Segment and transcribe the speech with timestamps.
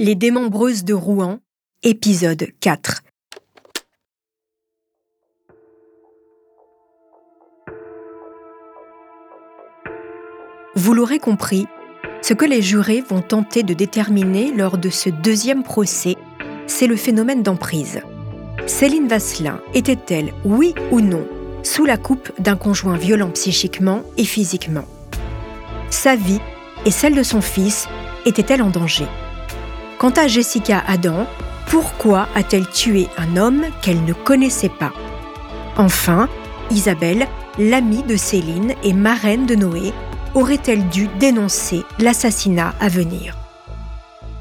[0.00, 1.40] Les démembreuses de Rouen,
[1.82, 3.02] épisode 4.
[10.76, 11.66] Vous l'aurez compris,
[12.22, 16.14] ce que les jurés vont tenter de déterminer lors de ce deuxième procès,
[16.68, 18.00] c'est le phénomène d'emprise.
[18.66, 21.26] Céline Vasselin était-elle, oui ou non,
[21.64, 24.84] sous la coupe d'un conjoint violent psychiquement et physiquement?
[25.90, 26.40] Sa vie
[26.86, 27.88] et celle de son fils
[28.26, 29.08] étaient-elles en danger?
[29.98, 31.26] Quant à Jessica Adam,
[31.66, 34.92] pourquoi a-t-elle tué un homme qu'elle ne connaissait pas?
[35.76, 36.28] Enfin,
[36.70, 37.26] Isabelle,
[37.58, 39.92] l'amie de Céline et marraine de Noé,
[40.34, 43.36] aurait-elle dû dénoncer l'assassinat à venir?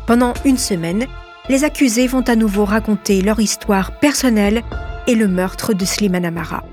[0.06, 1.08] Pendant une semaine,
[1.50, 4.62] les accusés vont à nouveau raconter leur histoire personnelle
[5.08, 6.64] et le meurtre de Slimane Amara.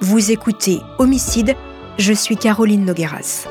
[0.00, 1.54] Vous écoutez Homicide,
[1.98, 3.46] je suis Caroline Nogueras.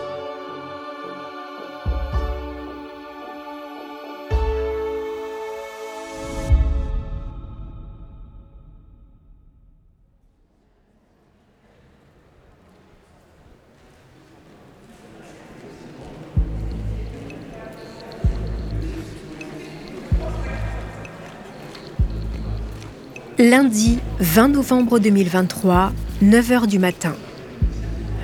[23.38, 25.92] Lundi 20 novembre 2023,
[26.24, 27.14] 9h du matin.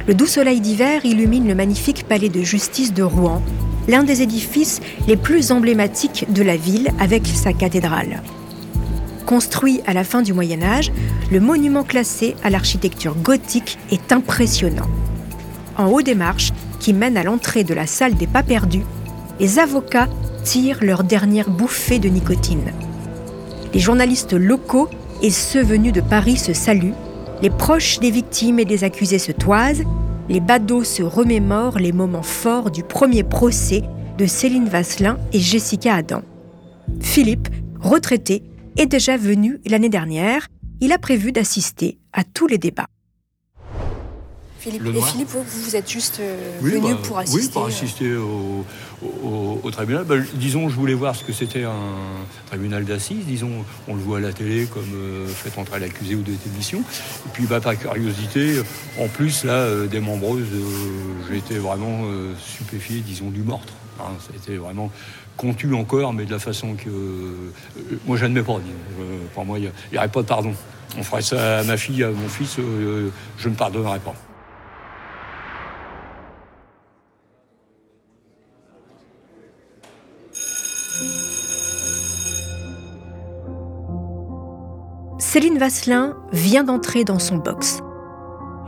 [0.07, 3.41] Le doux soleil d'hiver illumine le magnifique palais de justice de Rouen,
[3.89, 8.23] l'un des édifices les plus emblématiques de la ville avec sa cathédrale.
[9.25, 10.93] Construit à la fin du Moyen Âge,
[11.29, 14.87] le monument classé à l'architecture gothique est impressionnant.
[15.77, 18.85] En haut des marches, qui mènent à l'entrée de la salle des pas perdus,
[19.41, 20.07] les avocats
[20.45, 22.71] tirent leur dernière bouffée de nicotine.
[23.73, 24.89] Les journalistes locaux
[25.21, 26.93] et ceux venus de Paris se saluent,
[27.41, 29.83] les proches des victimes et des accusés se toisent,
[30.29, 33.83] les badauds se remémorent les moments forts du premier procès
[34.17, 36.21] de Céline Vasselin et Jessica Adam.
[36.99, 37.49] Philippe,
[37.79, 38.43] retraité,
[38.77, 40.47] est déjà venu l'année dernière.
[40.79, 42.90] Il a prévu d'assister à tous les débats.
[44.61, 48.13] Philippe, et Philippe, vous, vous êtes juste euh, venu bah, pour assister Oui, pour assister
[48.15, 48.63] au,
[49.01, 50.03] au, au tribunal.
[50.03, 53.25] Bah, disons, je voulais voir ce que c'était un tribunal d'assises.
[53.25, 56.81] Disons, on le voit à la télé comme euh, fait entrer l'accusé ou des émissions.
[56.81, 58.61] Et puis, bah, par curiosité,
[58.99, 60.45] en plus, là, euh, des membreuses,
[61.33, 62.01] été vraiment
[62.39, 63.73] stupéfié, disons, du meurtre.
[63.99, 64.91] Hein, été vraiment
[65.37, 66.89] contu encore, mais de la façon que.
[68.05, 68.59] moi, j'admets pas.
[69.33, 70.53] pour moi, il n'y aurait pas de pardon.
[70.99, 72.57] On ferait ça à ma fille, à mon fils,
[73.37, 74.13] je ne pardonnerais pas.
[85.33, 87.79] Céline Vasselin vient d'entrer dans son box.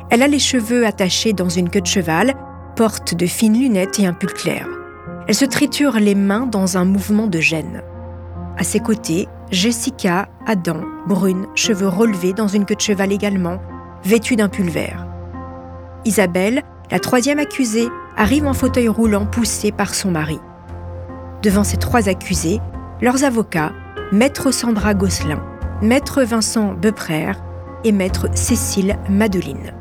[0.09, 2.35] Elle a les cheveux attachés dans une queue de cheval,
[2.77, 4.65] porte de fines lunettes et un pull clair.
[5.27, 7.81] Elle se triture les mains dans un mouvement de gêne.
[8.57, 13.59] À ses côtés, Jessica, Adam, brune, cheveux relevés dans une queue de cheval également,
[14.05, 15.05] vêtue d'un pull vert.
[16.05, 20.39] Isabelle, la troisième accusée, arrive en fauteuil roulant poussée par son mari.
[21.41, 22.61] Devant ces trois accusés,
[23.01, 23.73] leurs avocats,
[24.13, 25.43] Maître Sandra Gosselin,
[25.83, 27.43] Maître Vincent Beuprère
[27.83, 29.73] et Maître Cécile Madeline.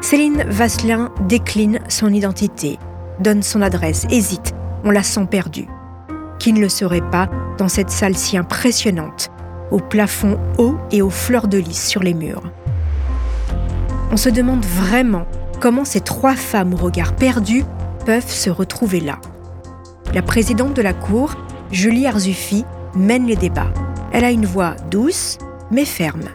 [0.00, 2.78] Céline Vasselin décline son identité,
[3.18, 5.68] donne son adresse, hésite, on la sent perdue.
[6.38, 9.30] Qui ne le serait pas dans cette salle si impressionnante,
[9.70, 12.50] au plafond haut et aux fleurs de lys sur les murs?
[14.10, 15.26] On se demande vraiment
[15.60, 17.64] comment ces trois femmes au regard perdu
[18.06, 19.18] peuvent se retrouver là.
[20.14, 21.34] La présidente de la Cour,
[21.70, 22.64] Julie Arzufi,
[22.96, 23.74] mène les débats.
[24.12, 25.38] Elle a une voix douce,
[25.70, 26.28] mais ferme.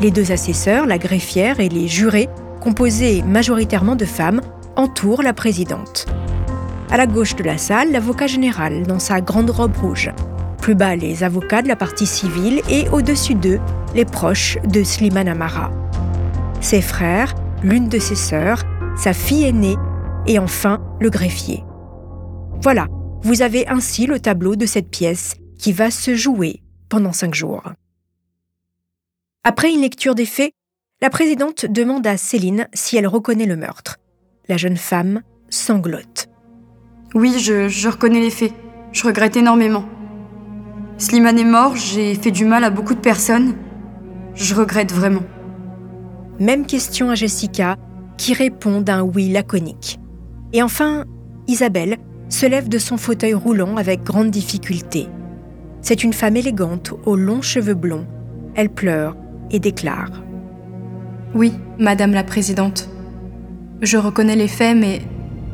[0.00, 2.28] Les deux assesseurs, la greffière et les jurés,
[2.60, 4.40] composés majoritairement de femmes,
[4.76, 6.06] entourent la présidente.
[6.90, 10.10] À la gauche de la salle, l'avocat général dans sa grande robe rouge.
[10.60, 13.60] Plus bas, les avocats de la partie civile et au-dessus d'eux,
[13.94, 15.70] les proches de Slimane Amara.
[16.60, 18.62] Ses frères, l'une de ses sœurs,
[18.96, 19.76] sa fille aînée
[20.26, 21.64] et enfin le greffier.
[22.62, 22.86] Voilà,
[23.22, 27.62] vous avez ainsi le tableau de cette pièce qui va se jouer pendant cinq jours.
[29.44, 30.52] Après une lecture des faits,
[31.00, 33.98] la présidente demande à Céline si elle reconnaît le meurtre.
[34.48, 36.28] La jeune femme sanglote.
[37.14, 38.52] Oui, je, reconnais les faits.
[38.92, 39.84] Je regrette énormément.
[40.98, 43.54] Slimane est mort, j'ai fait du mal à beaucoup de personnes.
[44.34, 45.22] Je regrette vraiment.
[46.40, 47.76] Même question à Jessica,
[48.16, 49.98] qui répond d'un oui laconique.
[50.52, 51.04] Et enfin,
[51.46, 51.98] Isabelle
[52.28, 55.08] se lève de son fauteuil roulant avec grande difficulté.
[55.88, 58.08] C'est une femme élégante aux longs cheveux blonds.
[58.56, 59.14] Elle pleure
[59.52, 60.10] et déclare.
[61.32, 62.88] Oui, Madame la Présidente.
[63.82, 65.02] Je reconnais les faits, mais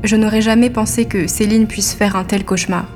[0.02, 2.86] je n'aurais jamais pensé que Céline puisse faire un tel cauchemar.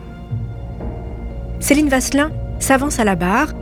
[1.61, 3.53] Céline Vasselin s'avance à la barre,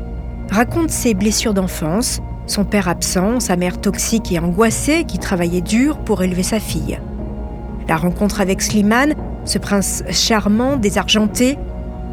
[0.52, 5.98] raconte ses blessures d'enfance, son père absent, sa mère toxique et angoissée qui travaillait dur
[5.98, 7.00] pour élever sa fille.
[7.88, 11.58] La rencontre avec Slimane, ce prince charmant, désargenté,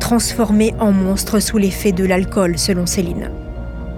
[0.01, 3.31] transformé en monstre sous l'effet de l'alcool selon Céline.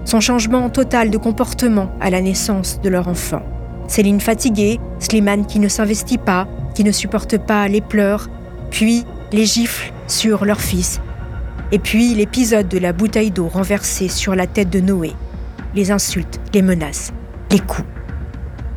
[0.04, 3.42] Son changement total de comportement à la naissance de leur enfant.
[3.88, 8.28] Céline fatiguée, Slimane qui ne s'investit pas, qui ne supporte pas les pleurs,
[8.70, 11.00] puis les gifles sur leur fils,
[11.72, 15.12] et puis l'épisode de la bouteille d'eau renversée sur la tête de Noé,
[15.74, 17.12] les insultes, les menaces,
[17.50, 17.88] les coups.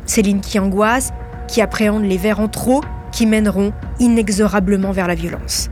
[0.06, 1.12] Céline qui angoisse,
[1.46, 2.80] qui appréhende les vers en trop
[3.12, 5.70] qui mèneront inexorablement vers la violence.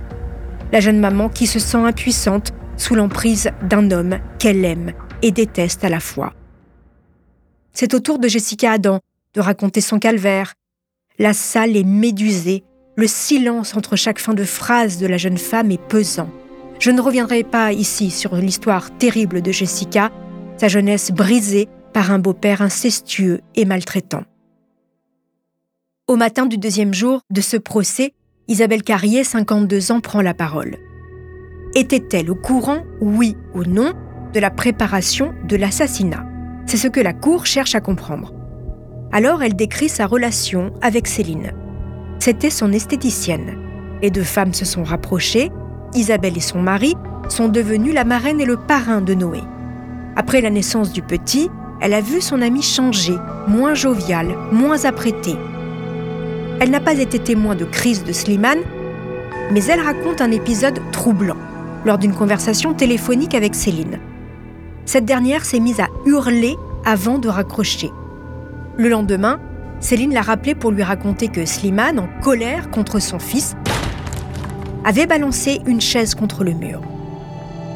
[0.72, 4.92] La jeune maman qui se sent impuissante sous l'emprise d'un homme qu'elle aime
[5.22, 6.34] et déteste à la fois.
[7.72, 9.00] C'est au tour de Jessica Adam
[9.34, 10.54] de raconter son calvaire.
[11.18, 12.64] La salle est médusée,
[12.96, 16.30] le silence entre chaque fin de phrase de la jeune femme est pesant.
[16.78, 20.10] Je ne reviendrai pas ici sur l'histoire terrible de Jessica,
[20.58, 24.24] sa jeunesse brisée par un beau-père incestueux et maltraitant.
[26.06, 28.12] Au matin du deuxième jour de ce procès,
[28.48, 30.76] Isabelle Carrier, 52 ans, prend la parole.
[31.74, 33.92] Était-elle au courant, oui ou non,
[34.32, 36.24] de la préparation de l'assassinat?
[36.66, 38.32] C'est ce que la Cour cherche à comprendre.
[39.10, 41.54] Alors elle décrit sa relation avec Céline.
[42.20, 43.58] C'était son esthéticienne.
[44.00, 45.50] Les deux femmes se sont rapprochées,
[45.94, 46.94] Isabelle et son mari
[47.28, 49.40] sont devenus la marraine et le parrain de Noé.
[50.14, 51.50] Après la naissance du petit,
[51.80, 53.16] elle a vu son ami changer,
[53.48, 55.34] moins jovial, moins apprêté.
[56.58, 58.60] Elle n'a pas été témoin de crise de Slimane,
[59.52, 61.36] mais elle raconte un épisode troublant
[61.84, 64.00] lors d'une conversation téléphonique avec Céline.
[64.86, 67.90] Cette dernière s'est mise à hurler avant de raccrocher.
[68.78, 69.38] Le lendemain,
[69.80, 73.54] Céline l'a rappelé pour lui raconter que Slimane, en colère contre son fils,
[74.84, 76.80] avait balancé une chaise contre le mur.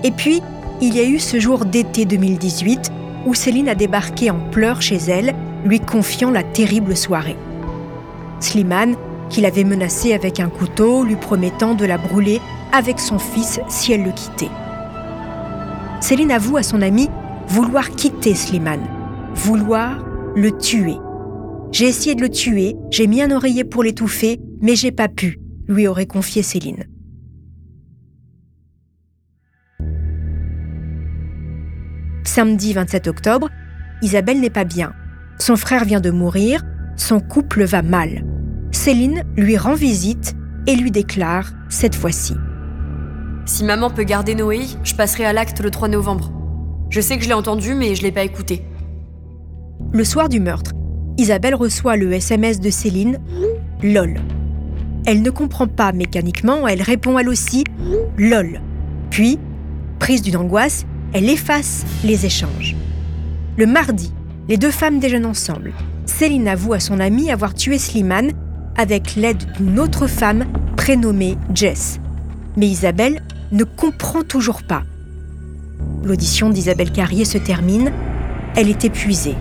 [0.04, 0.40] Et puis,
[0.80, 2.90] il y a eu ce jour d'été 2018
[3.26, 5.34] où Céline a débarqué en pleurs chez elle,
[5.66, 7.36] lui confiant la terrible soirée.
[8.40, 8.96] Slimane,
[9.28, 12.40] qui l'avait menacée avec un couteau, lui promettant de la brûler
[12.72, 14.50] avec son fils si elle le quittait.
[16.00, 17.08] Céline avoue à son ami
[17.46, 18.86] vouloir quitter Slimane,
[19.34, 20.04] vouloir
[20.34, 20.96] le tuer.
[21.72, 25.38] J'ai essayé de le tuer, j'ai mis un oreiller pour l'étouffer, mais j'ai pas pu,
[25.68, 26.84] lui aurait confié Céline.
[32.24, 33.48] Samedi 27 octobre,
[34.02, 34.92] Isabelle n'est pas bien.
[35.38, 36.62] Son frère vient de mourir,
[37.00, 38.24] son couple va mal.
[38.72, 40.36] Céline lui rend visite
[40.66, 42.34] et lui déclare cette fois-ci.
[43.46, 46.30] Si maman peut garder Noé, je passerai à l'acte le 3 novembre.
[46.90, 48.64] Je sais que je l'ai entendu, mais je l'ai pas écouté.
[49.92, 50.72] Le soir du meurtre,
[51.16, 53.18] Isabelle reçoit le SMS de Céline
[53.82, 54.20] LOL.
[55.06, 57.64] Elle ne comprend pas mécaniquement, elle répond elle aussi
[58.18, 58.60] LOL.
[59.08, 59.38] Puis,
[59.98, 62.76] prise d'une angoisse, elle efface les échanges.
[63.56, 64.12] Le mardi,
[64.48, 65.72] les deux femmes déjeunent ensemble.
[66.20, 68.32] Céline avoue à son amie avoir tué Slimane
[68.76, 70.44] avec l'aide d'une autre femme
[70.76, 71.98] prénommée Jess.
[72.58, 73.22] Mais Isabelle
[73.52, 74.82] ne comprend toujours pas.
[76.04, 77.90] L'audition d'Isabelle Carrier se termine.
[78.54, 79.34] Elle est épuisée.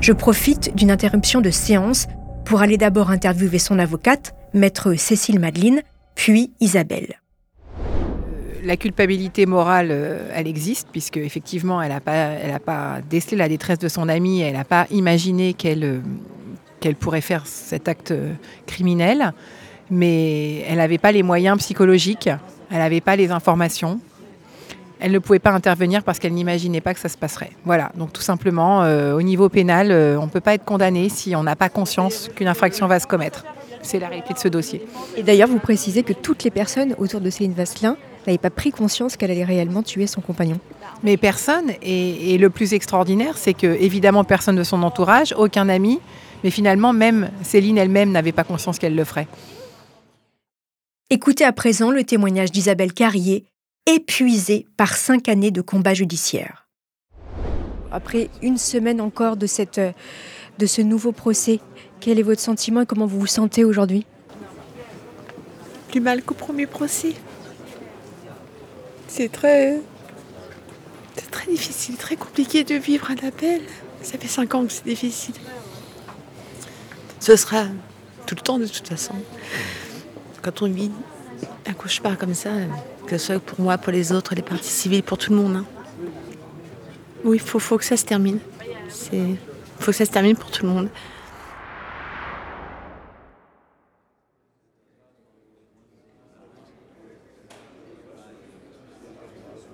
[0.00, 2.08] Je profite d'une interruption de séance
[2.44, 5.82] pour aller d'abord interviewer son avocate, maître Cécile Madeline,
[6.16, 7.20] puis Isabelle.
[8.68, 13.78] La culpabilité morale, euh, elle existe, puisque effectivement, elle n'a pas, pas décelé la détresse
[13.78, 16.00] de son amie, elle n'a pas imaginé qu'elle euh,
[16.78, 18.34] qu'elle pourrait faire cet acte euh,
[18.66, 19.32] criminel,
[19.90, 22.28] mais elle n'avait pas les moyens psychologiques,
[22.70, 24.00] elle n'avait pas les informations
[25.00, 27.52] elle ne pouvait pas intervenir parce qu'elle n'imaginait pas que ça se passerait.
[27.64, 31.44] Voilà, donc tout simplement, au niveau pénal, on ne peut pas être condamné si on
[31.44, 33.44] n'a pas conscience qu'une infraction va se commettre.
[33.80, 34.84] C'est la réalité de ce dossier.
[35.16, 37.96] Et d'ailleurs, vous précisez que toutes les personnes autour de Céline Vasselin
[38.28, 40.58] n'avaient pas pris conscience qu'elle allait réellement tuer son compagnon.
[41.02, 45.68] Mais personne, et, et le plus extraordinaire, c'est que évidemment personne de son entourage, aucun
[45.68, 46.00] ami,
[46.44, 49.28] mais finalement même Céline elle-même n'avait pas conscience qu'elle le ferait.
[51.10, 53.44] Écoutez à présent le témoignage d'Isabelle Carrier,
[53.86, 56.68] épuisé par cinq années de combat judiciaire.
[57.90, 59.80] Après une semaine encore de, cette,
[60.58, 61.60] de ce nouveau procès,
[61.98, 64.04] quel est votre sentiment et comment vous vous sentez aujourd'hui?
[65.90, 67.14] Plus mal qu'au premier procès.
[69.08, 69.80] C'est très.
[71.16, 73.62] C'est très difficile, très compliqué de vivre un appel.
[74.02, 75.34] Ça fait cinq ans que c'est difficile.
[77.18, 77.64] Ce sera
[78.26, 79.14] tout le temps de toute façon.
[80.42, 80.92] Quand on vit
[81.66, 82.50] un cauchemar comme ça,
[83.06, 85.56] que ce soit pour moi, pour les autres, les parties civiles, pour tout le monde.
[85.56, 85.64] Hein.
[87.24, 88.38] Oui, il faut, faut que ça se termine.
[89.12, 89.36] Il
[89.80, 90.88] faut que ça se termine pour tout le monde.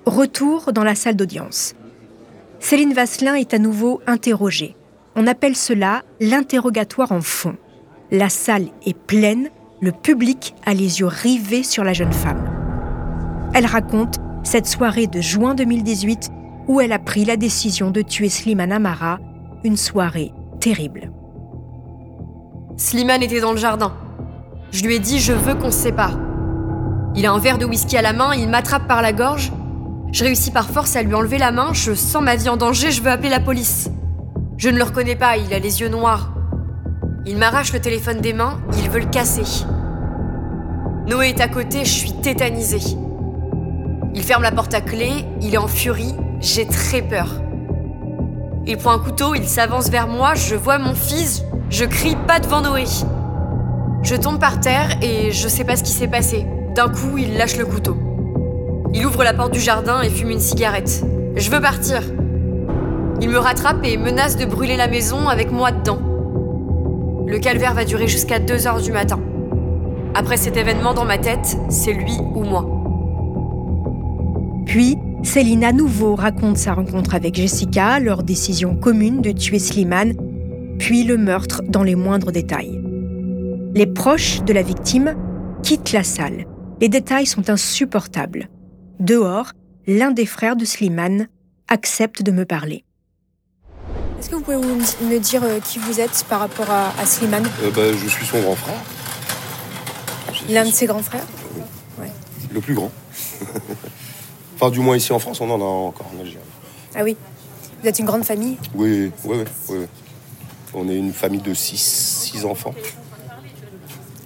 [0.07, 1.75] Retour dans la salle d'audience.
[2.61, 4.77] Céline Vasselin est à nouveau interrogée.
[5.17, 7.57] On appelle cela l'interrogatoire en fond.
[8.11, 9.49] La salle est pleine,
[9.81, 12.51] le public a les yeux rivés sur la jeune femme.
[13.55, 16.31] Elle raconte cette soirée de juin 2018
[16.69, 19.21] où elle a pris la décision de tuer Slimane Amara,
[19.65, 21.13] une soirée terrible.
[22.77, 23.95] Slimane était dans le jardin.
[24.71, 26.19] Je lui ai dit je veux qu'on se sépare.
[27.17, 29.51] Il a un verre de whisky à la main, il m'attrape par la gorge.
[30.15, 32.93] Je réussis par force à lui enlever la main, je sens ma vie en danger,
[32.93, 33.91] je veux appeler la police.
[34.57, 36.33] Je ne le reconnais pas, il a les yeux noirs.
[37.27, 39.65] Il m'arrache le téléphone des mains, il veut le casser.
[41.09, 42.97] Noé est à côté, je suis tétanisée.
[44.15, 47.43] Il ferme la porte à clé, il est en furie, j'ai très peur.
[48.67, 52.39] Il prend un couteau, il s'avance vers moi, je vois mon fils, je crie pas
[52.39, 52.85] devant Noé.
[54.05, 56.47] Je tombe par terre et je sais pas ce qui s'est passé.
[56.77, 58.04] D'un coup, il lâche le couteau.
[58.95, 61.05] Il ouvre la porte du jardin et fume une cigarette.
[61.35, 62.01] Je veux partir.
[63.21, 65.99] Il me rattrape et menace de brûler la maison avec moi dedans.
[67.27, 69.21] Le calvaire va durer jusqu'à 2 heures du matin.
[70.15, 72.71] Après cet événement dans ma tête, c'est lui ou moi.
[74.65, 80.15] Puis, Céline à nouveau raconte sa rencontre avec Jessica, leur décision commune de tuer Slimane,
[80.79, 82.81] puis le meurtre dans les moindres détails.
[83.75, 85.15] Les proches de la victime
[85.63, 86.45] quittent la salle.
[86.81, 88.49] Les détails sont insupportables.
[89.01, 89.53] Dehors,
[89.87, 91.29] l'un des frères de Slimane
[91.69, 92.85] accepte de me parler.
[94.19, 97.47] Est-ce que vous pouvez me dire euh, qui vous êtes par rapport à, Slimane?
[97.63, 98.81] Euh, bah, Je suis son grand frère.
[100.49, 101.27] L'un de ses grands frères?
[102.53, 102.93] Le plus grand.
[104.55, 106.39] enfin, du moins ici en France, on en a encore en Algérie.
[106.95, 107.17] Ah oui
[107.83, 108.57] Vous êtes une grande famille?
[108.75, 109.79] Oui oui, oui,
[110.73, 112.75] On est une famille de six, six enfants.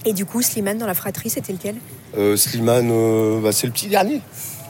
[0.04, 1.76] Et du coup, Slimane dans la fratrie, c'était lequel?
[2.16, 4.20] Euh, Slimane, euh, bah, c'est le petit dernier.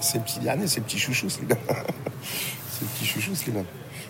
[0.01, 1.59] C'est le petit dernier, c'est le petit chouchou, Slimane.
[1.69, 3.65] c'est le petit chouchou, Slimane.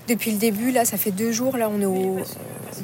[0.08, 2.20] Depuis le début, là, ça fait deux jours, là, on est au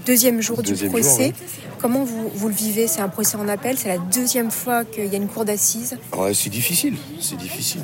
[0.05, 1.33] deuxième jour du procès.
[1.79, 2.87] Comment vous, vous, le vivez?
[2.87, 5.97] C'est un procès en appel, c'est la deuxième fois qu'il y a une cour d'assises.
[6.17, 7.83] Ouais, c'est difficile, c'est difficile.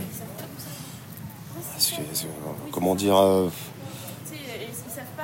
[2.71, 3.49] comment dire euh,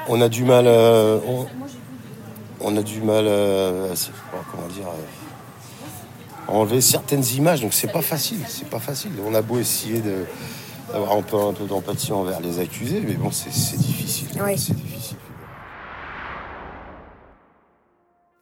[0.08, 0.66] On a du mal.
[0.66, 1.46] On,
[2.60, 3.26] on, a du mal.
[4.50, 4.88] comment dire
[6.48, 7.60] enlever certaines images.
[7.60, 9.12] Donc c'est pas facile, c'est pas facile.
[9.26, 10.00] On a beau essayer
[10.92, 14.28] d'avoir un peu, un peu d'empathie envers les accusés, mais bon, c'est difficile.
[14.56, 15.16] C'est difficile.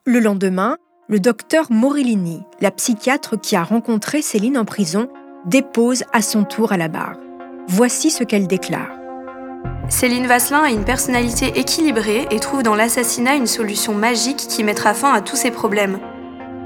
[0.06, 0.76] Le lendemain,
[1.08, 5.08] le docteur Morellini, la psychiatre qui a rencontré Céline en prison,
[5.46, 7.16] dépose à son tour à la barre.
[7.68, 8.90] Voici ce qu'elle déclare.
[9.88, 14.94] Céline Vasselin a une personnalité équilibrée et trouve dans l'assassinat une solution magique qui mettra
[14.94, 15.98] fin à tous ses problèmes.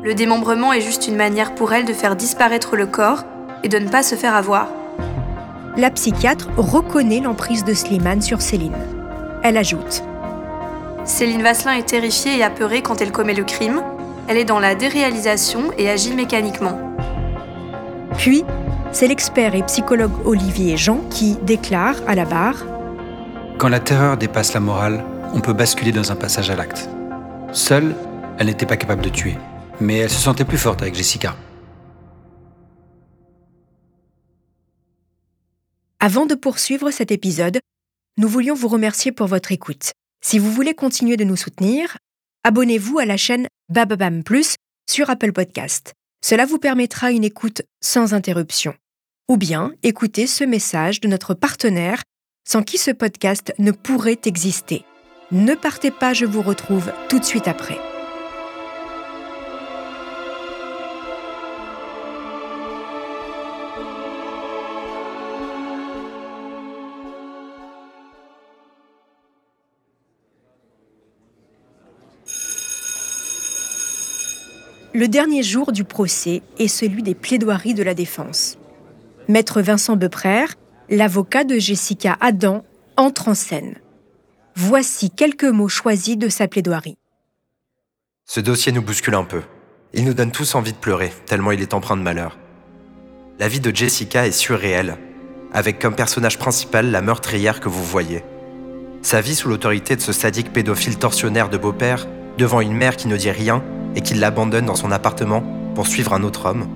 [0.02, 3.24] Le démembrement est juste une manière pour elle de faire disparaître le corps
[3.64, 4.68] et de ne pas se faire avoir.
[5.76, 8.76] La psychiatre reconnaît l'emprise de Slimane sur Céline.
[9.42, 10.04] Elle ajoute
[11.04, 13.82] Céline Vasselin est terrifiée et apeurée quand elle commet le crime.
[14.28, 16.78] Elle est dans la déréalisation et agit mécaniquement.
[18.16, 18.44] Puis,
[18.92, 22.64] c'est l'expert et psychologue Olivier Jean qui déclare à la barre
[23.58, 26.88] Quand la terreur dépasse la morale, on peut basculer dans un passage à l'acte.
[27.52, 27.94] Seule,
[28.38, 29.36] elle n'était pas capable de tuer
[29.80, 31.36] mais elle se sentait plus forte avec Jessica.
[36.00, 37.58] Avant de poursuivre cet épisode,
[38.18, 39.92] nous voulions vous remercier pour votre écoute.
[40.24, 41.96] Si vous voulez continuer de nous soutenir,
[42.44, 44.56] abonnez-vous à la chaîne Bababam Plus
[44.88, 45.92] sur Apple Podcast.
[46.24, 48.74] Cela vous permettra une écoute sans interruption.
[49.28, 52.02] Ou bien écoutez ce message de notre partenaire
[52.48, 54.84] sans qui ce podcast ne pourrait exister.
[55.30, 57.78] Ne partez pas, je vous retrouve tout de suite après.
[74.98, 78.58] Le dernier jour du procès est celui des plaidoiries de la défense.
[79.28, 80.56] Maître Vincent Beprère,
[80.90, 82.64] l'avocat de Jessica Adam,
[82.96, 83.76] entre en scène.
[84.56, 86.98] Voici quelques mots choisis de sa plaidoirie.
[88.24, 89.42] Ce dossier nous bouscule un peu.
[89.94, 92.36] Il nous donne tous envie de pleurer, tellement il est empreint de malheur.
[93.38, 94.96] La vie de Jessica est surréelle,
[95.52, 98.24] avec comme personnage principal la meurtrière que vous voyez.
[99.02, 103.06] Sa vie sous l'autorité de ce sadique pédophile tortionnaire de beau-père, devant une mère qui
[103.06, 103.62] ne dit rien
[103.96, 105.42] et qu'il l'abandonne dans son appartement
[105.74, 106.66] pour suivre un autre homme,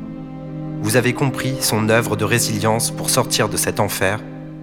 [0.83, 4.19] vous avez compris son œuvre de résilience pour sortir de cet enfer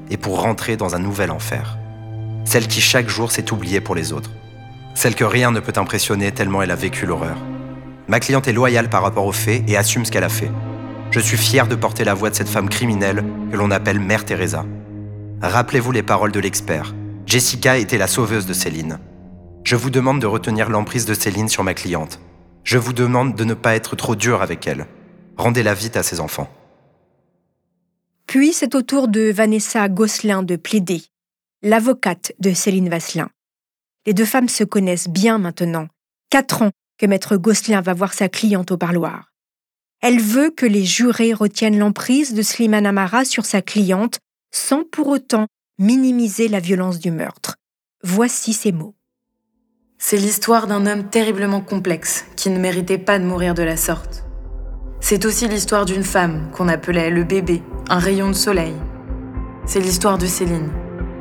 [0.10, 1.77] et pour rentrer dans un nouvel enfer.
[2.44, 4.32] Celle qui chaque jour s'est oubliée pour les autres.
[4.96, 7.38] Celle que rien ne peut impressionner tellement elle a vécu l'horreur.
[8.10, 10.51] Ma cliente est loyale par rapport aux faits et assume ce qu'elle a fait.
[11.12, 14.25] je suis fier de porter la voix de cette femme criminelle que l'on appelle Mère
[14.25, 14.65] Teresa.
[15.41, 16.94] Rappelez-vous les paroles de l'expert.
[17.25, 19.00] Jessica était la sauveuse de Céline.
[19.63, 22.20] Je vous demande de retenir l'emprise de Céline sur ma cliente.
[22.70, 24.86] Je vous demande de ne pas être trop dur avec elle.
[25.38, 26.48] Rendez-la vite à ses enfants.
[28.28, 31.02] Puis c'est au tour de Vanessa Gosselin de plaider,
[31.64, 33.32] l'avocate de Céline Vasselin.
[34.06, 35.88] Les deux femmes se connaissent bien maintenant.
[36.30, 39.32] Quatre ans que maître Gosselin va voir sa cliente au parloir.
[40.04, 44.20] Elle veut que les jurés retiennent l'emprise de Slimane Amara sur sa cliente
[44.52, 45.48] sans pour autant
[45.80, 47.56] minimiser la violence du meurtre.
[48.04, 48.94] Voici ses mots.
[50.01, 54.24] C'est l'histoire d'un homme terriblement complexe qui ne méritait pas de mourir de la sorte.
[55.01, 58.74] C'est aussi l'histoire d'une femme qu'on appelait le bébé, un rayon de soleil.
[59.65, 60.72] C'est l'histoire de Céline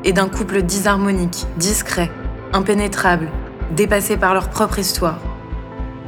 [0.04, 2.08] et d'un couple disharmonique, discret,
[2.52, 3.28] impénétrable,
[3.74, 5.18] dépassé par leur propre histoire.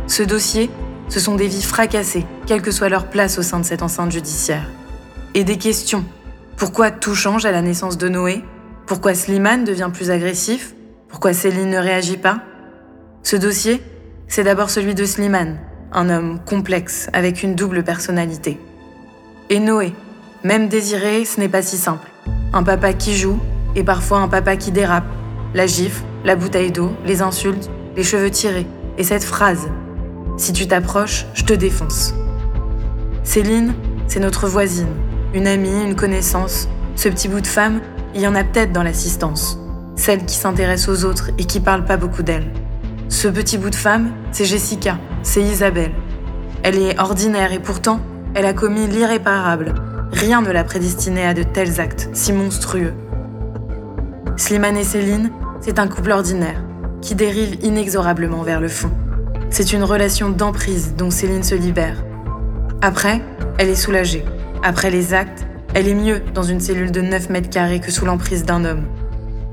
[0.07, 0.71] Ce dossier,
[1.09, 4.13] ce sont des vies fracassées, quelle que soit leur place au sein de cette enceinte
[4.13, 4.71] judiciaire.
[5.35, 6.05] Et des questions
[6.57, 8.45] pourquoi tout change à la naissance de Noé?
[8.85, 10.75] Pourquoi Slimane devient plus agressif?
[11.09, 12.43] Pourquoi Céline ne réagit pas?
[13.23, 13.83] Ce dossier,
[14.29, 15.59] c'est d'abord celui de Slimane,
[15.93, 18.59] un homme complexe avec une double personnalité.
[19.51, 19.93] Et Noé,
[20.43, 22.11] même désiré, ce n'est pas si simple.
[22.53, 23.39] Un papa qui joue
[23.77, 25.05] et parfois un papa qui dérape.
[25.55, 29.69] La gifle, la bouteille d'eau, les insultes, les cheveux tirés et cette phrase
[30.37, 32.15] Si tu t'approches, je te défonce.
[33.23, 33.75] Céline,
[34.07, 34.95] c'est notre voisine,
[35.35, 37.81] une amie, une connaissance, ce petit bout de femme,
[38.15, 39.59] il y en a peut-être dans l'assistance.
[39.97, 42.51] Celle qui s'intéresse aux autres et qui parle pas beaucoup d'elle.
[43.11, 45.91] Ce petit bout de femme, c'est Jessica, c'est Isabelle.
[46.63, 48.01] Elle est ordinaire et pourtant,
[48.35, 49.75] elle a commis l'irréparable.
[50.13, 52.95] Rien ne l'a prédestinée à de tels actes si monstrueux.
[54.37, 56.63] Slimane et Céline, c'est un couple ordinaire
[57.03, 58.93] qui dérive inexorablement vers le fond.
[59.51, 62.05] C'est une relation d'emprise dont Céline se libère.
[62.81, 63.21] Après,
[63.59, 64.25] elle est soulagée.
[64.63, 68.05] Après les actes, elle est mieux dans une cellule de 9 mètres carrés que sous
[68.05, 68.85] l'emprise d'un homme.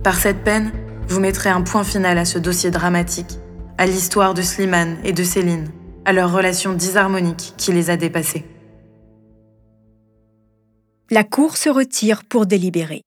[0.04, 0.72] Par cette peine,
[1.08, 3.40] vous mettrez un point final à ce dossier dramatique,
[3.78, 5.70] à l'histoire de Slimane et de Céline,
[6.06, 8.46] à leur relation disharmonique qui les a dépassés.
[11.12, 13.04] La Cour se retire pour délibérer.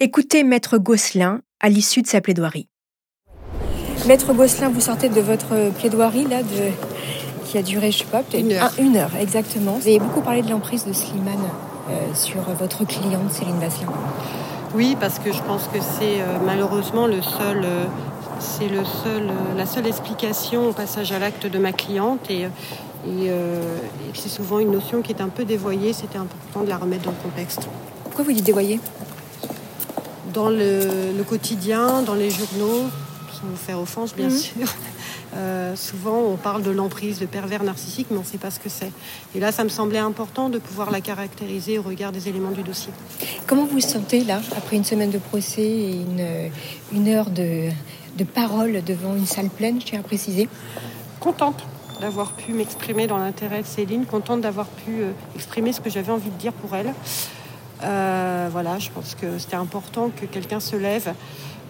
[0.00, 2.68] Écoutez Maître Gosselin à l'issue de sa plaidoirie.
[4.06, 6.70] Maître Gosselin, vous sortez de votre plaidoirie là, de
[7.46, 8.72] qui a duré, je sais pas, peut-être une heure.
[8.78, 9.74] une heure, exactement.
[9.74, 11.38] Vous avez beaucoup parlé de l'emprise de Slimane
[11.88, 13.92] euh, sur votre cliente Céline Vasselin.
[14.74, 17.84] Oui, parce que je pense que c'est euh, malheureusement le seul, euh,
[18.44, 22.42] c'est le seul, euh, la seule explication au passage à l'acte de ma cliente et,
[22.42, 22.48] et,
[23.06, 25.92] euh, et c'est souvent une notion qui est un peu dévoyée.
[25.92, 27.66] C'était important de la remettre dans le contexte.
[28.04, 28.80] Pourquoi vous dites dévoyé
[30.32, 32.82] Dans le, le quotidien, dans les journaux,
[33.32, 34.36] sans vous faire offense bien Mhm.
[34.38, 34.68] sûr.
[35.36, 38.60] euh, souvent, on parle de l'emprise, de pervers narcissique, mais on ne sait pas ce
[38.60, 38.92] que c'est.
[39.34, 42.62] Et là, ça me semblait important de pouvoir la caractériser au regard des éléments du
[42.62, 42.92] dossier.
[43.46, 46.50] Comment vous vous sentez là, après une semaine de procès et une,
[46.92, 47.68] une heure de,
[48.16, 50.48] de parole devant une salle pleine, je tiens à préciser
[51.20, 51.64] contente
[52.00, 56.12] d'avoir pu m'exprimer dans l'intérêt de Céline, contente d'avoir pu euh, exprimer ce que j'avais
[56.12, 56.92] envie de dire pour elle.
[57.82, 61.14] Euh, voilà, je pense que c'était important que quelqu'un se lève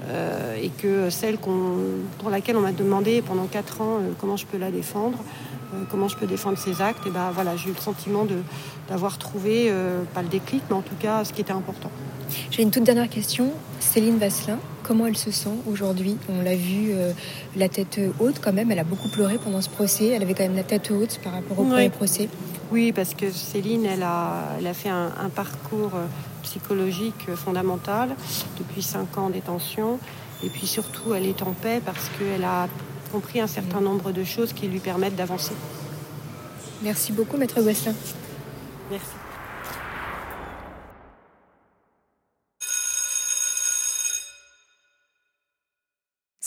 [0.08, 4.46] euh, et que celle pour laquelle on m'a demandé pendant quatre ans euh, comment je
[4.46, 5.18] peux la défendre,
[5.90, 8.24] comment je peux défendre ses actes, et ben voilà, j'ai eu le sentiment
[8.88, 9.72] d'avoir trouvé,
[10.14, 11.90] pas le déclic, mais en tout cas ce qui était important.
[12.52, 13.50] J'ai une toute dernière question.
[13.80, 17.12] Céline Vasselin, comment elle se sent aujourd'hui On l'a vu euh,
[17.56, 20.44] la tête haute quand même, elle a beaucoup pleuré pendant ce procès, elle avait quand
[20.44, 21.70] même la tête haute par rapport au Oui.
[21.70, 22.28] premier procès.
[22.70, 26.06] Oui, parce que Céline, elle a, elle a fait un, un parcours euh,
[26.42, 28.10] psychologique fondamental
[28.58, 29.98] depuis cinq ans en détention.
[30.44, 32.68] Et puis surtout, elle est en paix parce qu'elle a
[33.12, 35.54] compris un certain nombre de choses qui lui permettent d'avancer.
[36.82, 37.94] Merci beaucoup, Maître Gosselin.
[38.90, 39.06] Merci.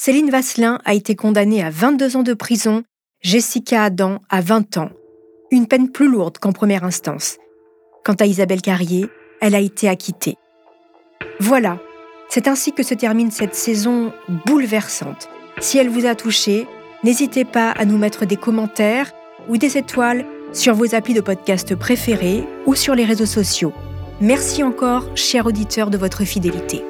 [0.07, 2.83] Céline Vasselin a été condamnée à 22 ans de prison,
[3.19, 4.89] Jessica Adam à 20 ans,
[5.51, 7.35] une peine plus lourde qu'en première instance.
[8.05, 9.07] Quant à Isabelle Carrier,
[9.41, 10.35] elle a été acquittée.
[11.41, 11.81] Voilà,
[12.29, 14.13] c'est ainsi que se termine cette saison
[14.45, 15.27] bouleversante.
[15.59, 16.67] Si elle vous a touché,
[17.03, 19.11] n'hésitez pas à nous mettre des commentaires
[19.49, 23.73] ou des étoiles sur vos applis de podcast préférés ou sur les réseaux sociaux.
[24.21, 26.81] Merci encore, chers auditeurs, de votre fidélité.